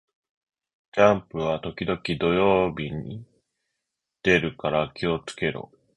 [0.93, 3.23] ジャンプは時々土曜に
[4.23, 5.71] 出るから気を付けろ